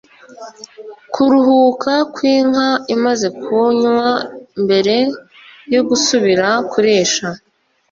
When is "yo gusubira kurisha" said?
5.73-7.27